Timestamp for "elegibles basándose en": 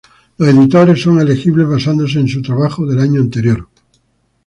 1.21-2.27